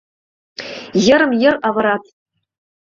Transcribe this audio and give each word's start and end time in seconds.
Йырым-йыр 1.05 1.55
авырат! 1.67 2.03